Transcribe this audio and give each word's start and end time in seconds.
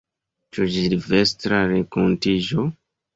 Ĉu 0.55 0.63
Silvestra 0.75 1.59
renkontiĝo? 1.73 2.67